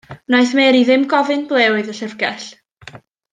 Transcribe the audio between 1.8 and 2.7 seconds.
y llyfrgell.